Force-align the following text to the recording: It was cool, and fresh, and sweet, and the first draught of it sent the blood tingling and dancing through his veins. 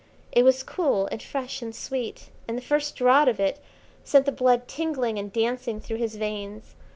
It 0.31 0.41
was 0.41 0.63
cool, 0.63 1.05
and 1.11 1.21
fresh, 1.21 1.61
and 1.61 1.75
sweet, 1.75 2.31
and 2.47 2.57
the 2.57 2.61
first 2.63 2.95
draught 2.95 3.27
of 3.29 3.39
it 3.39 3.59
sent 4.03 4.25
the 4.25 4.31
blood 4.31 4.67
tingling 4.67 5.19
and 5.19 5.31
dancing 5.31 5.79
through 5.79 5.97
his 5.97 6.15
veins. 6.15 6.73